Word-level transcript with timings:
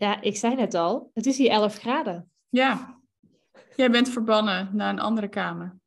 Ja, 0.00 0.20
ik 0.20 0.36
zei 0.36 0.54
net 0.54 0.74
al, 0.74 1.10
het 1.14 1.26
is 1.26 1.38
hier 1.38 1.50
11 1.50 1.76
graden. 1.78 2.30
Ja, 2.48 3.00
jij 3.76 3.90
bent 3.90 4.08
verbannen 4.08 4.70
naar 4.72 4.90
een 4.90 5.00
andere 5.00 5.28
kamer. 5.28 5.78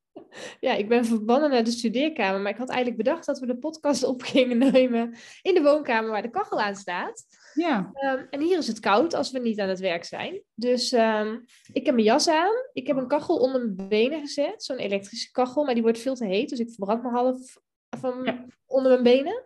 Ja, 0.59 0.73
ik 0.73 0.88
ben 0.90 1.05
verbannen 1.05 1.49
naar 1.49 1.63
de 1.63 1.71
studeerkamer, 1.71 2.41
maar 2.41 2.52
ik 2.52 2.57
had 2.57 2.70
eigenlijk 2.70 3.04
bedacht 3.04 3.26
dat 3.26 3.40
we 3.40 3.45
de 3.45 3.57
podcast 3.57 4.04
op 4.04 4.21
gingen 4.21 4.57
nemen 4.71 5.16
in 5.41 5.54
de 5.54 5.62
woonkamer 5.62 6.09
waar 6.12 6.21
de 6.21 6.30
kachel 6.30 6.62
aan 6.62 6.76
staat. 6.76 7.23
Ja. 7.54 7.91
Um, 7.94 8.27
en 8.30 8.41
hier 8.41 8.57
is 8.57 8.68
het 8.68 8.80
koud 8.80 9.13
als 9.13 9.31
we 9.31 9.40
niet 9.40 9.59
aan 9.59 9.70
het 9.70 9.80
werk 9.80 10.04
zijn. 10.04 10.41
Dus 10.54 10.91
um, 10.91 11.45
ik 11.73 11.85
heb 11.85 11.93
mijn 11.95 12.07
jas 12.07 12.27
aan. 12.30 12.54
Ik 12.73 12.88
heb 12.88 12.98
een 12.98 13.07
kachel 13.07 13.38
onder 13.38 13.62
mijn 13.66 13.90
benen 13.90 14.20
gezet. 14.20 14.63
Zo'n 14.63 14.77
elektrische 14.77 15.32
kachel, 15.32 15.63
maar 15.63 15.73
die 15.73 15.84
wordt 15.84 15.99
veel 15.99 16.16
te 16.16 16.26
heet. 16.26 16.49
Dus 16.49 16.59
ik 16.59 16.70
verbrand 16.70 17.04
me 17.04 17.09
half 17.09 17.57
van 17.98 18.23
Ja. 18.23 18.45
onder 18.66 18.91
mijn 18.91 19.04
benen. 19.04 19.43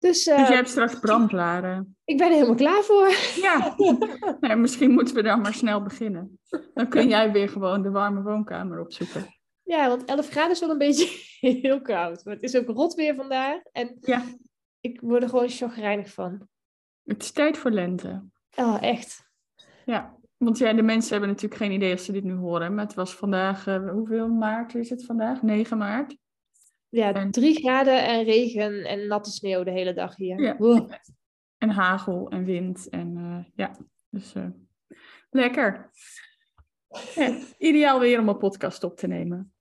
Dus, 0.00 0.24
Dus 0.24 0.38
uh, 0.38 0.48
je 0.48 0.54
hebt 0.54 0.68
straks 0.68 0.98
brandlaren. 0.98 1.96
ik 2.04 2.18
ben 2.18 2.26
er 2.26 2.32
helemaal 2.32 2.54
klaar 2.54 2.82
voor. 2.82 3.08
Ja, 3.42 3.74
nee, 4.40 4.56
misschien 4.56 4.90
moeten 4.90 5.14
we 5.14 5.22
dan 5.22 5.40
maar 5.40 5.54
snel 5.54 5.82
beginnen. 5.82 6.38
Dan 6.74 6.88
kun 6.88 7.08
jij 7.08 7.32
weer 7.32 7.48
gewoon 7.48 7.82
de 7.82 7.90
warme 7.90 8.22
woonkamer 8.22 8.80
opzoeken. 8.80 9.26
Ja, 9.62 9.88
want 9.88 10.04
11 10.04 10.28
graden 10.28 10.50
is 10.50 10.60
wel 10.60 10.70
een 10.70 10.78
beetje 10.78 11.06
heel 11.62 11.80
koud. 11.80 12.24
Maar 12.24 12.34
het 12.34 12.42
is 12.42 12.56
ook 12.56 12.66
rot 12.68 12.94
weer 12.94 13.14
vandaag. 13.14 13.60
En 13.72 13.96
Ja, 14.00 14.22
ik 14.80 15.00
word 15.00 15.22
er 15.22 15.28
gewoon 15.28 15.48
chagrijnig 15.48 16.12
van. 16.12 16.48
het 17.04 17.22
is 17.22 17.30
tijd 17.30 17.58
voor 17.58 17.70
lente. 17.70 18.22
Oh, 18.56 18.76
echt. 18.82 19.28
Ja, 19.84 20.16
want 20.36 20.58
ja, 20.58 20.72
de 20.72 20.82
mensen 20.82 21.10
hebben 21.10 21.28
natuurlijk 21.28 21.60
geen 21.60 21.72
idee 21.72 21.92
als 21.92 22.04
ze 22.04 22.12
dit 22.12 22.24
nu 22.24 22.34
horen. 22.34 22.74
Maar 22.74 22.84
het 22.84 22.94
was 22.94 23.14
vandaag, 23.14 23.66
eh, 23.66 23.90
hoeveel 23.90 24.28
maart 24.28 24.74
is 24.74 24.90
het 24.90 25.04
vandaag? 25.04 25.42
9 25.42 25.78
maart. 25.78 26.16
Ja, 26.90 27.30
3 27.30 27.54
graden 27.54 28.06
en 28.06 28.24
regen 28.24 28.84
en 28.84 29.06
natte 29.06 29.30
sneeuw 29.30 29.62
de 29.62 29.70
hele 29.70 29.92
dag 29.92 30.16
hier. 30.16 30.40
Ja. 30.40 30.86
En 31.58 31.70
hagel 31.70 32.28
en 32.28 32.44
wind. 32.44 32.88
En 32.88 33.16
eh, 33.16 33.52
ja, 33.54 33.76
dus 34.08 34.34
eh, 34.34 34.48
lekker. 35.30 35.90
Ja, 37.14 37.38
ideaal 37.58 38.00
weer 38.00 38.20
om 38.20 38.28
een 38.28 38.38
podcast 38.38 38.84
op 38.84 38.96
te 38.96 39.06
nemen. 39.06 39.52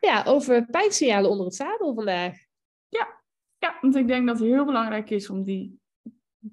Ja, 0.00 0.22
over 0.26 0.66
pijnsignalen 0.66 1.30
onder 1.30 1.46
het 1.46 1.54
zadel 1.54 1.94
vandaag. 1.94 2.36
Ja, 3.58 3.78
want 3.80 3.96
ik 3.96 4.06
denk 4.06 4.26
dat 4.26 4.38
het 4.38 4.48
heel 4.48 4.64
belangrijk 4.64 5.10
is 5.10 5.30
om 5.30 5.44
die 5.44 5.80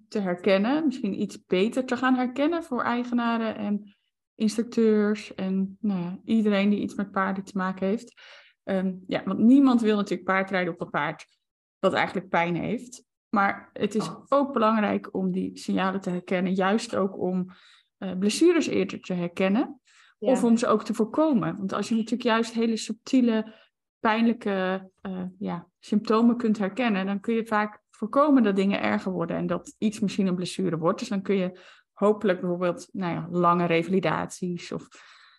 te 0.08 0.20
herkennen. 0.20 0.86
Misschien 0.86 1.22
iets 1.22 1.46
beter 1.46 1.86
te 1.86 1.98
gaan 1.98 2.16
herkennen 2.16 2.64
voor 2.64 2.84
eigenaren 2.84 3.56
en 3.56 3.96
instructeurs 4.36 5.36
en 5.36 5.78
nou 5.80 6.00
ja, 6.02 6.20
iedereen 6.24 6.70
die 6.70 6.82
iets 6.82 6.96
met 6.96 7.12
paarden 7.12 7.44
te 7.44 7.58
maken 7.58 7.88
heeft. 7.88 8.22
Ehm, 8.70 8.94
ja, 9.08 9.24
want 9.26 9.40
niemand 9.40 9.82
wil 9.82 9.96
natuurlijk 9.96 10.30
paardrijden 10.30 10.74
op 10.74 10.82
een 10.82 10.90
paard 10.90 11.28
dat 11.80 11.94
eigenlijk 11.94 12.30
pijn 12.30 12.56
heeft. 12.56 13.04
Maar 13.30 13.70
het 13.74 13.96
is 13.96 14.10
ook 14.28 14.54
belangrijk 14.54 15.14
om 15.14 15.32
die 15.32 15.58
signalen 15.58 16.02
te 16.02 16.10
herkennen, 16.10 16.54
juist 16.54 16.96
ook 16.96 17.20
om 17.20 17.50
eh, 17.98 18.18
blessures 18.18 18.68
eerder 18.68 19.02
te 19.02 19.14
herkennen. 19.14 19.82
Ja. 20.20 20.32
Of 20.32 20.44
om 20.44 20.58
ze 20.58 20.68
ook 20.68 20.84
te 20.84 20.94
voorkomen. 20.94 21.58
Want 21.58 21.74
als 21.74 21.90
je 21.90 21.96
natuurlijk 21.96 22.24
juist 22.24 22.54
hele 22.54 22.78
subtiele, 22.78 23.54
pijnlijke 24.00 24.90
eh, 25.02 25.24
ja, 25.40 25.68
symptomen 25.80 26.38
kunt 26.38 26.58
herkennen, 26.58 27.06
dan 27.06 27.20
kun 27.20 27.34
je 27.34 27.46
vaak 27.46 27.82
voorkomen 27.90 28.44
dat 28.44 28.56
dingen 28.56 28.82
erger 28.82 29.12
worden 29.12 29.38
en 29.38 29.48
dat 29.48 29.76
iets 29.78 30.00
misschien 30.00 30.28
een 30.28 30.36
blessure 30.36 30.78
wordt. 30.78 31.00
Dus 31.00 31.10
dan 31.10 31.22
kun 31.22 31.36
je 31.36 31.60
hopelijk 31.94 32.40
bijvoorbeeld 32.40 32.90
nou 32.92 33.14
ja, 33.14 33.28
lange 33.32 33.66
revalidaties 33.66 34.72
of 34.72 34.88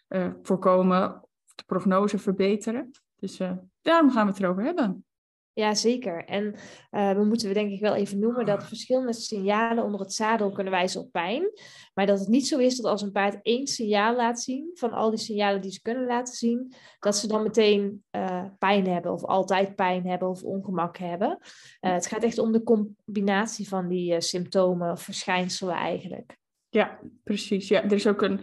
eh, 0.09 0.31
voorkomen 0.43 1.23
of 1.23 1.55
de 1.55 1.65
prognose 1.67 2.19
verbeteren. 2.19 2.91
Dus 3.21 3.39
eh, 3.39 3.53
daarom 3.83 4.11
gaan 4.11 4.27
we 4.27 4.33
het 4.33 4.43
erover 4.43 4.65
hebben. 4.65 5.05
Ja, 5.53 5.75
zeker. 5.75 6.25
En 6.25 6.55
eh, 6.91 7.13
we 7.13 7.25
moeten 7.25 7.49
we 7.49 7.55
denk 7.55 7.71
ik 7.71 7.81
wel 7.81 7.95
even 7.95 8.19
noemen 8.19 8.47
dat 8.47 8.65
verschillende 8.65 9.13
signalen 9.13 9.85
onder 9.85 10.01
het 10.01 10.13
zadel 10.13 10.53
kunnen 10.53 10.73
wijzen 10.73 11.01
op 11.01 11.13
pijn. 11.13 11.51
Maar 11.95 12.07
dat 12.07 12.19
het 12.19 12.29
niet 12.29 12.47
zo 12.47 12.59
is 12.59 12.77
dat 12.77 12.91
als 12.91 13.03
een 13.03 13.13
paard 13.13 13.39
één 13.43 13.67
signaal 13.67 14.17
laat 14.17 14.41
zien, 14.41 14.71
van 14.75 14.93
al 14.93 15.11
die 15.11 15.19
signalen 15.19 15.61
die 15.61 15.73
ze 15.73 15.83
kunnen 15.83 16.07
laten 16.07 16.35
zien, 16.35 16.73
dat 16.99 17.17
ze 17.17 17.29
dan 17.29 17.43
meteen 17.43 18.05
eh, 18.11 18.45
pijn 18.59 18.87
hebben 18.87 19.13
of 19.13 19.25
altijd 19.25 19.75
pijn 19.75 20.07
hebben 20.07 20.29
of 20.29 20.43
ongemak 20.43 20.99
hebben. 20.99 21.39
Het 21.81 22.07
gaat 22.07 22.23
echt 22.23 22.39
om 22.39 22.53
de 22.53 22.63
combinatie 22.63 23.69
van 23.69 23.89
die 23.89 24.21
symptomen 24.21 24.91
of 24.91 25.03
verschijnselen 25.03 25.75
eigenlijk. 25.75 26.37
Ja, 26.69 26.99
precies. 27.23 27.69
Ja, 27.69 27.83
er 27.83 27.93
is 27.93 28.07
ook 28.07 28.23
een 28.23 28.41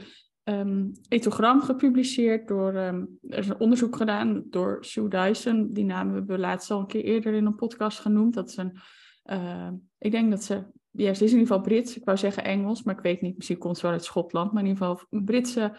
ehm, 0.47 0.85
etogram 1.09 1.61
gepubliceerd 1.61 2.47
door, 2.47 2.73
ehm, 2.73 3.05
er 3.29 3.37
is 3.37 3.47
een 3.47 3.59
onderzoek 3.59 3.95
gedaan 3.95 4.43
door 4.49 4.77
Sue 4.85 5.07
Dyson. 5.07 5.73
Die 5.73 5.85
naam 5.85 6.13
hebben 6.13 6.35
we 6.35 6.41
laatst 6.41 6.71
al 6.71 6.79
een 6.79 6.87
keer 6.87 7.03
eerder 7.03 7.33
in 7.33 7.45
een 7.45 7.55
podcast 7.55 7.99
genoemd. 7.99 8.33
Dat 8.33 8.49
is 8.49 8.57
een, 8.57 8.77
eh, 9.23 9.69
ik 9.97 10.11
denk 10.11 10.29
dat 10.29 10.43
ze, 10.43 10.65
ja, 10.91 11.13
ze 11.13 11.23
is 11.23 11.31
in 11.31 11.39
ieder 11.39 11.47
geval 11.47 11.61
Brits. 11.61 11.97
Ik 11.97 12.05
wou 12.05 12.17
zeggen 12.17 12.43
Engels, 12.43 12.83
maar 12.83 12.95
ik 12.95 13.01
weet 13.01 13.21
niet, 13.21 13.35
misschien 13.35 13.57
komt 13.57 13.77
ze 13.77 13.81
wel 13.81 13.91
uit 13.91 14.03
Schotland. 14.03 14.51
Maar 14.51 14.63
in 14.63 14.69
ieder 14.69 14.85
geval 14.85 15.05
een 15.09 15.25
Britse 15.25 15.77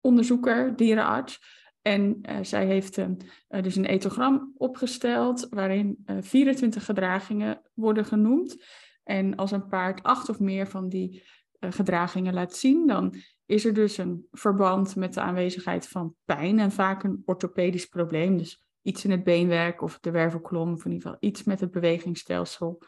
onderzoeker, 0.00 0.76
dierenarts. 0.76 1.62
En 1.86 2.18
eh, 2.22 2.36
zij 2.42 2.66
heeft 2.66 2.98
ehm, 2.98 3.14
eh, 3.48 3.62
dus 3.62 3.76
een 3.76 3.84
etogram 3.84 4.52
opgesteld 4.56 5.46
waarin 5.50 6.02
eh 6.04 6.16
24 6.20 6.84
gedragingen 6.84 7.62
worden 7.74 8.04
genoemd. 8.04 8.64
En 9.02 9.36
als 9.36 9.50
een 9.50 9.66
paard 9.66 10.02
acht 10.02 10.28
of 10.28 10.40
meer 10.40 10.66
van 10.66 10.88
die 10.88 11.22
gedragingen 11.70 12.34
laat 12.34 12.56
zien, 12.56 12.86
dan 12.86 13.14
is 13.46 13.64
er 13.64 13.74
dus 13.74 13.98
een 13.98 14.26
verband 14.30 14.96
met 14.96 15.14
de 15.14 15.20
aanwezigheid 15.20 15.88
van 15.88 16.14
pijn 16.24 16.58
en 16.58 16.72
vaak 16.72 17.02
een 17.02 17.22
orthopedisch 17.24 17.86
probleem. 17.86 18.36
Dus 18.36 18.64
iets 18.82 19.04
in 19.04 19.10
het 19.10 19.24
beenwerk 19.24 19.82
of 19.82 19.98
de 20.00 20.10
wervelkolom, 20.10 20.72
of 20.72 20.84
in 20.84 20.92
ieder 20.92 21.06
geval 21.06 21.28
iets 21.28 21.44
met 21.44 21.60
het 21.60 21.70
bewegingsstelsel, 21.70 22.82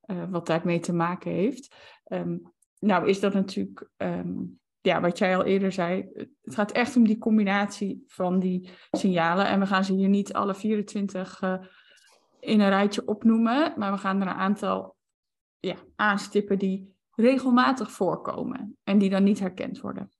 eh, 0.00 0.24
wat 0.30 0.46
daarmee 0.46 0.80
te 0.80 0.92
maken 0.92 1.30
heeft. 1.30 1.74
Ehm, 2.04 2.36
nou 2.78 3.08
is 3.08 3.20
dat 3.20 3.32
natuurlijk, 3.32 3.90
ehm, 3.96 4.34
ja, 4.80 5.00
wat 5.00 5.18
jij 5.18 5.36
al 5.36 5.44
eerder 5.44 5.72
zei, 5.72 6.08
het 6.42 6.54
gaat 6.54 6.72
echt 6.72 6.96
om 6.96 7.06
die 7.06 7.18
combinatie 7.18 8.04
van 8.06 8.38
die 8.38 8.70
signalen. 8.90 9.46
En 9.46 9.60
we 9.60 9.66
gaan 9.66 9.84
ze 9.84 9.92
hier 9.92 10.08
niet 10.08 10.32
alle 10.32 10.54
24 10.54 11.40
eh, 11.40 11.54
in 12.40 12.60
een 12.60 12.68
rijtje 12.68 13.06
opnoemen, 13.06 13.74
maar 13.76 13.92
we 13.92 13.98
gaan 13.98 14.20
er 14.20 14.26
een 14.26 14.34
aantal 14.34 14.96
ja, 15.58 15.74
aanstippen 15.96 16.58
die 16.58 16.96
regelmatig 17.20 17.90
voorkomen 17.90 18.76
en 18.84 18.98
die 18.98 19.10
dan 19.10 19.24
niet 19.24 19.38
herkend 19.40 19.80
worden. 19.80 20.10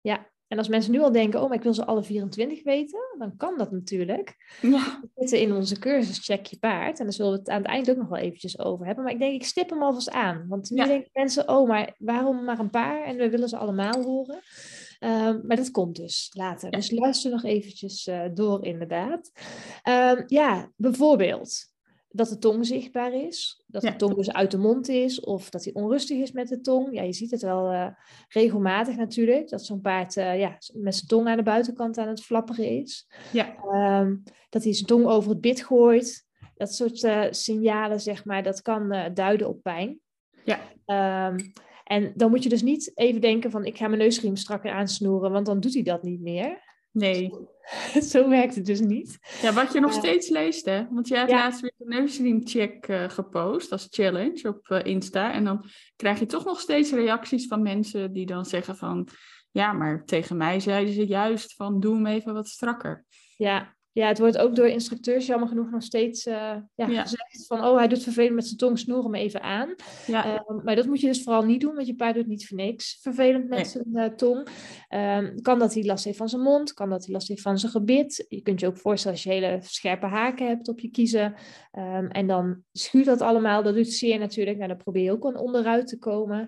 Ja, 0.00 0.30
en 0.48 0.58
als 0.58 0.68
mensen 0.68 0.92
nu 0.92 1.00
al 1.00 1.12
denken, 1.12 1.42
oh, 1.42 1.48
maar 1.48 1.56
ik 1.56 1.62
wil 1.62 1.74
ze 1.74 1.84
alle 1.84 2.02
24 2.02 2.62
weten, 2.64 3.00
dan 3.18 3.36
kan 3.36 3.58
dat 3.58 3.70
natuurlijk. 3.70 4.34
Ja, 4.60 5.00
We 5.02 5.08
zitten 5.14 5.40
in 5.40 5.52
onze 5.52 5.78
cursus 5.78 6.18
Check 6.18 6.46
je 6.46 6.58
paard. 6.58 6.98
En 6.98 7.04
daar 7.04 7.14
zullen 7.14 7.32
we 7.32 7.38
het 7.38 7.48
aan 7.48 7.58
het 7.62 7.66
eind 7.66 7.90
ook 7.90 7.96
nog 7.96 8.08
wel 8.08 8.18
eventjes 8.18 8.58
over 8.58 8.86
hebben. 8.86 9.04
Maar 9.04 9.12
ik 9.12 9.18
denk, 9.18 9.34
ik 9.34 9.44
stip 9.44 9.70
hem 9.70 9.82
alvast 9.82 10.10
aan. 10.10 10.44
Want 10.48 10.70
nu 10.70 10.76
Ja. 10.76 10.86
denken 10.86 11.10
mensen, 11.12 11.48
oh, 11.48 11.68
maar 11.68 11.94
waarom 11.98 12.44
maar 12.44 12.58
een 12.58 12.70
paar? 12.70 13.04
En 13.04 13.16
we 13.16 13.30
willen 13.30 13.48
ze 13.48 13.56
allemaal 13.56 14.02
horen. 14.02 14.40
Ehm, 14.98 15.40
maar 15.46 15.56
dat 15.56 15.70
komt 15.70 15.96
dus 15.96 16.30
later. 16.32 16.70
Ja. 16.70 16.76
Dus 16.76 16.90
luister 16.90 17.30
nog 17.30 17.44
eventjes 17.44 18.06
eh, 18.06 18.24
door, 18.34 18.64
inderdaad. 18.64 19.30
Ehm, 19.82 20.22
ja, 20.26 20.70
bijvoorbeeld 20.76 21.74
dat 22.16 22.28
de 22.28 22.38
tong 22.38 22.66
zichtbaar 22.66 23.12
is. 23.14 23.62
Dat 23.66 23.82
Ja. 23.82 23.90
de 23.90 23.96
tong 23.96 24.14
dus 24.14 24.32
uit 24.32 24.50
de 24.50 24.58
mond 24.58 24.88
is. 24.88 25.20
Of 25.20 25.50
dat 25.50 25.64
hij 25.64 25.72
onrustig 25.74 26.18
is 26.18 26.32
met 26.32 26.48
de 26.48 26.60
tong. 26.60 26.94
Ja, 26.94 27.02
je 27.02 27.12
ziet 27.12 27.30
het 27.30 27.42
wel 27.42 27.70
eh, 27.70 27.86
regelmatig 28.28 28.96
natuurlijk. 28.96 29.48
Dat 29.48 29.64
zo'n 29.64 29.80
paard 29.80 30.16
eh, 30.16 30.38
ja, 30.38 30.58
met 30.72 30.94
zijn 30.94 31.06
tong 31.06 31.28
aan 31.28 31.36
de 31.36 31.42
buitenkant 31.42 31.98
aan 31.98 32.08
het 32.08 32.22
flapperen 32.22 32.68
is. 32.68 33.08
ja, 33.32 33.54
Ehm, 33.70 34.16
dat 34.48 34.64
hij 34.64 34.72
zijn 34.74 34.86
tong 34.86 35.06
over 35.06 35.30
het 35.30 35.40
bit 35.40 35.64
gooit. 35.64 36.24
Dat 36.54 36.74
soort 36.74 37.04
eh, 37.04 37.22
signalen, 37.30 38.00
zeg 38.00 38.24
maar, 38.24 38.42
dat 38.42 38.62
kan 38.62 39.10
duiden 39.14 39.48
op 39.48 39.62
pijn. 39.62 40.00
Ja. 40.44 40.60
Ehm, 40.84 41.38
en 41.84 42.12
dan 42.14 42.30
moet 42.30 42.42
je 42.42 42.48
dus 42.48 42.62
niet 42.62 42.90
even 42.94 43.20
denken 43.20 43.50
van 43.50 43.64
ik 43.64 43.76
ga 43.76 43.86
mijn 43.88 44.00
neusriem 44.00 44.36
strakker 44.36 44.70
aansnoeren, 44.72 45.30
want 45.30 45.46
dan 45.46 45.60
doet 45.60 45.74
hij 45.74 45.82
dat 45.82 46.02
niet 46.02 46.20
meer. 46.20 46.65
Nee. 46.96 47.30
Zo 48.10 48.28
werkt 48.28 48.54
het 48.54 48.66
dus 48.66 48.80
niet. 48.80 49.18
Ja, 49.42 49.52
wat 49.52 49.72
je 49.72 49.80
nog 49.80 49.90
Eh, 49.90 49.98
steeds 49.98 50.28
leest, 50.28 50.64
hè? 50.64 50.86
Want 50.90 51.08
jij 51.08 51.18
hebt 51.18 51.30
ja. 51.30 51.36
laatst 51.36 51.60
weer 51.60 51.72
de 51.76 51.84
neusriemcheck 51.84 52.88
eh 52.88 53.08
gepost 53.08 53.72
als 53.72 53.86
challenge 53.90 54.48
op 54.48 54.70
eh, 54.70 54.84
Insta. 54.84 55.32
En 55.32 55.44
dan 55.44 55.64
krijg 55.96 56.18
je 56.18 56.26
toch 56.26 56.44
nog 56.44 56.60
steeds 56.60 56.92
reacties 56.92 57.46
van 57.46 57.62
mensen 57.62 58.12
die 58.12 58.26
dan 58.26 58.44
zeggen 58.44 58.76
van... 58.76 59.08
Ja, 59.50 59.72
maar 59.72 60.04
tegen 60.04 60.36
mij 60.36 60.60
zeiden 60.60 60.94
ze 60.94 61.06
juist 61.06 61.54
van 61.54 61.80
doe 61.80 61.94
hem 61.94 62.06
even 62.06 62.34
wat 62.34 62.48
strakker. 62.48 63.04
Ja, 63.36 63.75
Ja, 63.96 64.08
het 64.08 64.18
wordt 64.18 64.38
ook 64.38 64.56
door 64.56 64.66
instructeurs 64.66 65.26
jammer 65.26 65.48
genoeg 65.48 65.70
nog 65.70 65.82
steeds 65.82 66.26
uh, 66.26 66.34
ja, 66.34 66.86
ja, 66.86 67.02
gezegd 67.02 67.46
van, 67.46 67.64
oh, 67.64 67.76
hij 67.76 67.88
doet 67.88 68.02
vervelend 68.02 68.34
met 68.34 68.46
zijn 68.46 68.56
tong, 68.56 68.78
snoer 68.78 69.02
hem 69.02 69.14
even 69.14 69.42
aan. 69.42 69.74
Ja. 70.06 70.34
Uh, 70.34 70.64
maar 70.64 70.76
dat 70.76 70.86
moet 70.86 71.00
je 71.00 71.06
dus 71.06 71.22
vooral 71.22 71.42
niet 71.42 71.60
doen, 71.60 71.74
want 71.74 71.86
je 71.86 71.94
paard 71.94 72.14
doet 72.14 72.26
niet 72.26 72.46
voor 72.46 72.56
niks 72.56 72.98
vervelend 73.00 73.48
met 73.48 73.66
zijn 73.66 73.90
uh, 73.92 74.04
tong. 74.04 74.48
Um, 74.90 75.42
kan 75.42 75.58
dat 75.58 75.74
hij 75.74 75.84
last 75.84 76.04
heeft 76.04 76.16
van 76.16 76.28
zijn 76.28 76.42
mond, 76.42 76.72
kan 76.72 76.90
dat 76.90 77.04
hij 77.04 77.14
last 77.14 77.28
heeft 77.28 77.42
van 77.42 77.58
zijn 77.58 77.72
gebit. 77.72 78.24
Je 78.28 78.42
kunt 78.42 78.60
je 78.60 78.66
ook 78.66 78.78
voorstellen 78.78 79.16
als 79.16 79.26
je 79.26 79.32
hele 79.32 79.58
scherpe 79.62 80.06
haken 80.06 80.46
hebt 80.46 80.68
op 80.68 80.80
je 80.80 80.90
kiezen. 80.90 81.34
Um, 81.72 82.08
en 82.08 82.26
dan 82.26 82.62
schuurt 82.72 83.06
dat 83.06 83.20
allemaal, 83.20 83.62
dat 83.62 83.74
doet 83.74 83.92
zeer 83.92 84.18
natuurlijk. 84.18 84.56
Nou, 84.56 84.68
dan 84.68 84.78
probeer 84.78 85.02
je 85.02 85.12
ook 85.12 85.26
aan 85.26 85.38
onderuit 85.38 85.86
te 85.86 85.98
komen. 85.98 86.40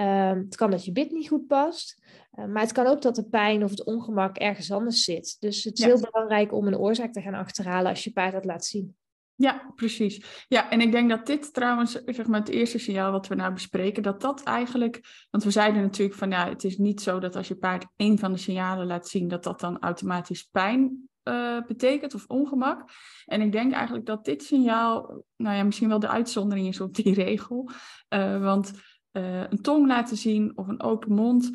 Um, 0.00 0.38
het 0.38 0.56
kan 0.56 0.70
dat 0.70 0.84
je 0.84 0.92
bit 0.92 1.10
niet 1.10 1.28
goed 1.28 1.46
past. 1.46 2.04
Uh, 2.36 2.46
maar 2.46 2.62
het 2.62 2.72
kan 2.72 2.86
ook 2.86 3.02
dat 3.02 3.14
de 3.14 3.28
pijn 3.28 3.64
of 3.64 3.70
het 3.70 3.84
ongemak 3.84 4.36
ergens 4.36 4.72
anders 4.72 5.04
zit. 5.04 5.36
Dus 5.40 5.64
het 5.64 5.78
is 5.78 5.84
ja. 5.84 5.90
heel 5.90 6.08
belangrijk 6.10 6.52
om 6.52 6.66
een 6.66 6.78
oorzaak 6.78 7.12
te 7.12 7.20
gaan 7.20 7.34
achterhalen 7.34 7.90
als 7.90 8.04
je 8.04 8.12
paard 8.12 8.32
dat 8.32 8.44
laat 8.44 8.64
zien. 8.64 8.96
Ja, 9.34 9.72
precies. 9.74 10.44
Ja, 10.48 10.70
en 10.70 10.80
ik 10.80 10.92
denk 10.92 11.10
dat 11.10 11.26
dit 11.26 11.54
trouwens, 11.54 11.92
zeg 12.04 12.26
maar, 12.26 12.40
het 12.40 12.48
eerste 12.48 12.78
signaal 12.78 13.12
wat 13.12 13.26
we 13.26 13.34
nou 13.34 13.52
bespreken, 13.52 14.02
dat 14.02 14.20
dat 14.20 14.42
eigenlijk, 14.42 15.26
want 15.30 15.44
we 15.44 15.50
zeiden 15.50 15.82
natuurlijk 15.82 16.18
van 16.18 16.30
ja, 16.30 16.48
het 16.48 16.64
is 16.64 16.78
niet 16.78 17.00
zo 17.00 17.18
dat 17.18 17.36
als 17.36 17.48
je 17.48 17.56
paard 17.56 17.86
één 17.96 18.18
van 18.18 18.32
de 18.32 18.38
signalen 18.38 18.86
laat 18.86 19.08
zien, 19.08 19.28
dat 19.28 19.42
dat 19.42 19.60
dan 19.60 19.78
automatisch 19.78 20.42
pijn 20.42 21.08
uh, 21.28 21.62
betekent 21.66 22.14
of 22.14 22.24
ongemak. 22.26 22.90
En 23.24 23.40
ik 23.40 23.52
denk 23.52 23.72
eigenlijk 23.72 24.06
dat 24.06 24.24
dit 24.24 24.42
signaal, 24.42 25.22
nou 25.36 25.56
ja, 25.56 25.62
misschien 25.62 25.88
wel 25.88 25.98
de 25.98 26.08
uitzondering 26.08 26.66
is 26.66 26.80
op 26.80 26.94
die 26.94 27.14
regel. 27.24 27.70
Uh, 28.14 28.42
want 28.42 28.72
uh, 29.12 29.40
een 29.50 29.62
tong 29.62 29.86
laten 29.86 30.16
zien 30.16 30.52
of 30.54 30.68
een 30.68 30.82
open 30.82 31.12
mond, 31.12 31.50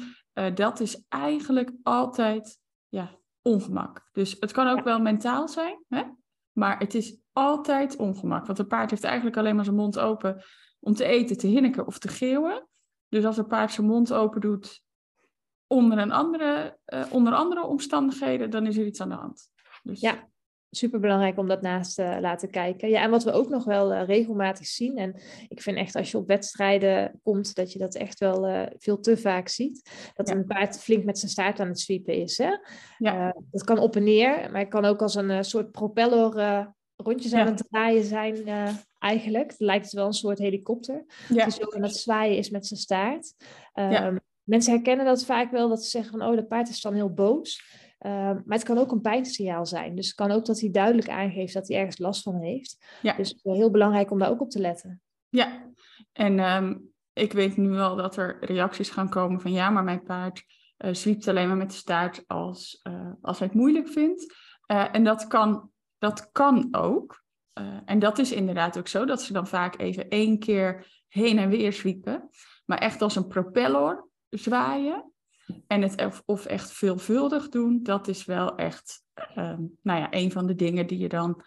dat 0.54 0.80
is 0.80 1.06
eigenlijk 1.10 1.72
altijd 1.84 2.60
ja, 2.88 3.20
ongemak. 3.42 4.10
Dus 4.12 4.38
het 4.40 4.52
kan 4.52 4.68
ook 4.68 4.78
ja. 4.78 4.84
wel 4.84 5.00
mentaal 5.00 5.48
zijn, 5.48 5.84
hè? 5.88 6.04
maar 6.52 6.80
het 6.80 6.94
is 6.94 7.18
altijd 7.32 7.96
ongemak. 7.96 8.46
Want 8.46 8.60
een 8.60 8.68
paard 8.68 8.90
heeft 8.90 9.04
eigenlijk 9.04 9.38
alleen 9.38 9.56
maar 9.56 9.64
zijn 9.64 9.76
mond 9.76 10.00
open 10.00 10.44
om 10.80 10.94
te 10.94 11.06
eten, 11.06 11.38
te 11.38 11.48
hinniken 11.48 11.88
of 11.88 12.00
te 12.00 12.08
geeuwen. 12.08 12.68
Dus 13.10 13.26
als 13.26 13.38
een 13.38 13.48
paard 13.48 13.72
zijn 13.72 13.88
mond 13.88 14.14
open 14.14 14.42
doet 14.42 14.84
onder, 15.68 15.98
een 15.98 16.12
andere, 16.12 16.78
uh, 16.86 17.06
onder 17.10 17.34
andere 17.34 17.64
omstandigheden, 17.64 18.50
dan 18.50 18.66
is 18.66 18.78
er 18.78 18.86
iets 18.86 19.02
aan 19.02 19.10
de 19.10 19.16
hand. 19.16 19.52
Dus... 19.84 20.00
Ja, 20.00 20.30
superbelangrijk 20.72 21.38
om 21.38 21.48
dat 21.48 21.62
naast 21.62 21.96
te 21.96 22.18
laten 22.22 22.50
kijken. 22.50 22.90
Ja, 22.90 23.02
en 23.02 23.10
wat 23.10 23.24
we 23.24 23.32
ook 23.32 23.50
nog 23.50 23.64
wel 23.64 23.94
uh, 23.94 24.06
regelmatig 24.06 24.66
zien, 24.66 24.98
en 24.98 25.16
ik 25.48 25.62
vind 25.62 25.78
echt 25.78 25.96
als 25.96 26.12
je 26.12 26.18
op 26.18 26.28
wedstrijden 26.28 27.20
komt, 27.24 27.56
dat 27.56 27.72
je 27.74 27.80
dat 27.80 27.96
echt 27.96 28.20
wel 28.20 28.50
uh, 28.50 28.62
veel 28.78 29.00
te 29.00 29.18
vaak 29.18 29.48
ziet, 29.48 29.90
dat 30.14 30.30
ja. 30.30 30.36
een 30.36 30.46
paard 30.46 30.80
flink 30.80 31.04
met 31.04 31.20
zijn 31.20 31.32
staart 31.32 31.60
aan 31.60 31.68
het 31.68 31.80
sweepen 31.80 32.14
is. 32.14 32.38
Hè? 32.38 32.52
Ja. 32.98 33.28
Uh, 33.28 33.42
dat 33.52 33.64
kan 33.64 33.80
op 33.80 33.96
en 33.96 34.04
neer, 34.04 34.52
maar 34.52 34.62
het 34.62 34.70
kan 34.70 34.86
ook 34.86 35.02
als 35.02 35.16
een 35.16 35.46
soort 35.46 35.72
propeller 35.72 36.74
rondjes 36.96 37.34
aan 37.34 37.48
het 37.48 37.64
draaien 37.70 38.04
zijn 38.04 38.48
eigenlijk. 39.00 39.52
Het 39.52 39.60
lijkt 39.60 39.92
wel 39.92 40.06
een 40.06 40.14
soort 40.14 40.38
helikopter. 40.38 41.06
Ja. 41.30 41.46
Dus 41.46 41.62
ook 41.62 41.76
aan 41.76 41.84
het 41.84 41.96
zwaaien 41.96 42.38
is 42.38 42.50
met 42.50 42.68
zijn 42.68 42.80
staart. 42.80 43.34
Um, 43.74 44.20
mensen 44.44 44.74
herkennen 44.74 45.06
dat 45.06 45.26
vaak 45.26 45.52
wel, 45.52 45.70
dat 45.70 45.84
ze 45.84 45.90
zeggen 45.90 46.20
van, 46.20 46.28
oh, 46.28 46.36
dat 46.36 46.48
paard 46.48 46.70
is 46.70 46.82
dan 46.82 46.94
heel 46.94 47.14
boos. 47.14 47.64
Uh, 48.06 48.12
maar 48.12 48.58
het 48.58 48.64
kan 48.64 48.78
ook 48.78 48.92
een 48.92 49.02
pijnsignaal 49.02 49.66
zijn. 49.66 49.96
Dus 49.96 50.06
het 50.06 50.16
kan 50.16 50.32
ook 50.32 50.46
dat 50.46 50.60
hij 50.60 50.72
duidelijk 50.72 51.10
aangeeft 51.10 51.54
dat 51.54 51.68
hij 51.68 51.78
ergens 51.78 51.98
last 51.98 52.22
van 52.22 52.42
heeft. 52.42 52.86
Ja. 53.02 53.14
Dus 53.14 53.30
het 53.30 53.40
is 53.44 53.58
heel 53.58 53.72
belangrijk 53.72 54.12
om 54.12 54.20
daar 54.20 54.30
ook 54.30 54.42
op 54.42 54.50
te 54.50 54.60
letten. 54.60 55.02
Ja, 55.30 55.72
en 56.12 56.40
um, 56.40 56.94
ik 57.14 57.34
weet 57.34 57.58
nu 57.58 57.70
wel 57.70 57.96
dat 57.96 58.18
er 58.18 58.38
reacties 58.40 58.90
gaan 58.90 59.10
komen 59.10 59.42
van 59.42 59.52
ja, 59.52 59.70
maar 59.70 59.84
mijn 59.84 60.04
paard 60.04 60.44
uh, 60.78 60.94
zwiept 60.94 61.28
alleen 61.28 61.48
maar 61.48 61.58
met 61.58 61.70
de 61.70 61.76
staart 61.76 62.24
als, 62.28 62.80
uh, 62.88 63.12
als 63.22 63.40
hij 63.40 63.48
het 63.48 63.56
moeilijk 63.56 63.90
vindt. 63.90 64.36
Uh, 64.72 64.96
en 64.96 65.04
dat 65.04 65.28
kan, 65.28 65.70
dat 65.98 66.32
kan 66.32 66.68
ook. 66.72 67.20
en 67.86 68.00
dat 68.00 68.18
is 68.18 68.32
inderdaad 68.32 68.78
ook 68.78 68.88
zo, 68.88 69.06
dat 69.06 69.22
ze 69.22 69.34
dan 69.34 69.48
vaak 69.48 69.80
even 69.80 70.10
één 70.10 70.40
keer 70.40 71.02
heen 71.08 71.38
en 71.38 71.50
weer 71.50 71.74
zwiepen. 71.74 72.30
Maar 72.66 72.78
echt 72.78 73.02
als 73.02 73.16
een 73.16 73.28
propeller 73.28 74.08
zwaaien. 74.30 75.11
En 75.68 75.82
het 75.82 76.24
of 76.26 76.46
echt 76.46 76.72
veelvuldig 76.72 77.50
doen, 77.50 77.80
dat 77.84 78.08
is 78.08 78.26
wel 78.26 78.56
echt 78.56 79.04
um, 79.38 79.78
nou 79.82 80.00
ja, 80.00 80.08
een 80.10 80.32
van 80.32 80.48
de 80.48 80.56
dingen 80.56 80.88
die 80.88 80.98
je 80.98 81.10
dan 81.10 81.44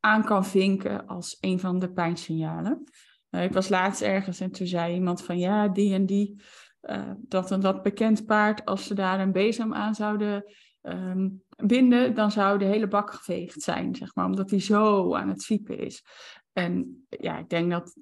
aan 0.00 0.24
kan 0.24 0.44
vinken 0.44 1.06
als 1.06 1.36
een 1.40 1.60
van 1.60 1.78
de 1.78 1.92
pijnsignalen. 1.92 2.84
Uh, 3.30 3.44
ik 3.44 3.52
was 3.52 3.68
laatst 3.68 4.02
ergens 4.02 4.40
en 4.40 4.50
toen 4.50 4.66
zei 4.66 4.94
iemand 4.94 5.22
van 5.22 5.38
ja, 5.38 5.68
die 5.68 5.94
en 5.94 6.06
die, 6.06 6.42
uh, 6.82 7.10
dat 7.18 7.50
een 7.50 7.60
dat 7.60 7.82
bekend 7.82 8.26
paard, 8.26 8.64
als 8.64 8.86
ze 8.86 8.94
daar 8.94 9.20
een 9.20 9.32
bezem 9.32 9.74
aan 9.74 9.94
zouden 9.94 10.44
um, 10.82 11.42
binden, 11.56 12.14
dan 12.14 12.30
zou 12.30 12.58
de 12.58 12.64
hele 12.64 12.88
bak 12.88 13.12
geveegd 13.12 13.62
zijn, 13.62 13.94
zeg 13.94 14.14
maar, 14.14 14.26
omdat 14.26 14.50
hij 14.50 14.60
zo 14.60 15.14
aan 15.14 15.28
het 15.28 15.42
zwiepen 15.42 15.78
is. 15.78 16.04
En 16.52 17.06
ja, 17.08 17.38
ik 17.38 17.48
denk 17.48 17.70
dat 17.70 17.96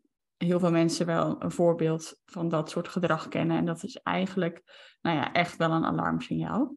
heel 0.44 0.58
veel 0.58 0.70
mensen 0.70 1.06
wel 1.06 1.42
een 1.42 1.50
voorbeeld 1.50 2.20
van 2.24 2.48
dat 2.48 2.70
soort 2.70 2.88
gedrag 2.88 3.28
kennen. 3.28 3.56
En 3.56 3.64
dat 3.64 3.82
is 3.82 3.96
eigenlijk 3.96 4.62
nou 5.00 5.16
ja, 5.16 5.32
echt 5.32 5.56
wel 5.56 5.70
een 5.70 5.84
alarmsignaal. 5.84 6.76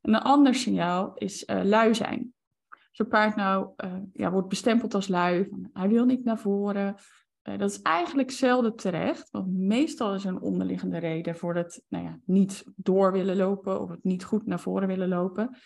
En 0.00 0.14
een 0.14 0.22
ander 0.22 0.54
signaal 0.54 1.14
is 1.14 1.44
uh, 1.44 1.62
lui 1.62 1.94
zijn. 1.94 2.34
Een 2.92 3.08
paard 3.08 3.36
nou 3.36 3.70
uh, 3.84 3.92
ja, 4.12 4.30
wordt 4.30 4.48
bestempeld 4.48 4.94
als 4.94 5.08
lui, 5.08 5.48
hij 5.72 5.88
wil 5.88 6.04
niet 6.04 6.24
naar 6.24 6.38
voren. 6.38 6.94
Uh, 7.42 7.58
dat 7.58 7.70
is 7.70 7.82
eigenlijk 7.82 8.30
zelden 8.30 8.76
terecht, 8.76 9.30
want 9.30 9.52
meestal 9.52 10.14
is 10.14 10.24
er 10.24 10.30
een 10.30 10.40
onderliggende 10.40 10.98
reden 10.98 11.36
voor 11.36 11.54
het 11.54 11.84
nou 11.88 12.04
ja, 12.04 12.18
niet 12.24 12.64
door 12.76 13.12
willen 13.12 13.36
lopen 13.36 13.80
of 13.80 13.90
het 13.90 14.04
niet 14.04 14.24
goed 14.24 14.46
naar 14.46 14.60
voren 14.60 14.88
willen 14.88 15.08
lopen. 15.08 15.56